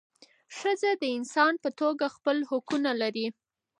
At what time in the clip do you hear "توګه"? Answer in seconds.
1.79-2.05